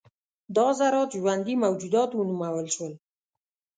[0.55, 2.93] دا ذرات ژوندي موجودات ونومول شول.